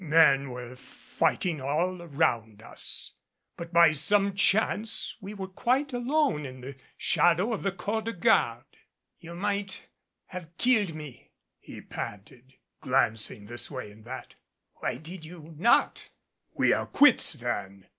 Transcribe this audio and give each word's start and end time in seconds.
Men 0.03 0.49
were 0.49 0.75
fighting 0.75 1.61
all 1.61 2.01
around 2.01 2.63
us, 2.63 3.13
but 3.55 3.71
by 3.71 3.91
some 3.91 4.33
chance 4.33 5.15
we 5.21 5.35
were 5.35 5.47
quite 5.47 5.93
alone 5.93 6.43
in 6.43 6.61
the 6.61 6.75
shadow 6.97 7.53
of 7.53 7.61
the 7.61 7.71
Corps 7.71 8.01
de 8.01 8.11
garde. 8.11 8.77
"You 9.19 9.35
might 9.35 9.89
have 10.29 10.57
killed 10.57 10.95
me," 10.95 11.33
he 11.59 11.81
panted 11.81 12.55
glancing 12.81 13.45
this 13.45 13.69
way 13.69 13.91
and 13.91 14.03
that, 14.05 14.33
"why 14.77 14.97
did 14.97 15.23
you 15.23 15.53
not?" 15.55 16.09
"We 16.55 16.73
are 16.73 16.87
quits 16.87 17.33
then. 17.33 17.85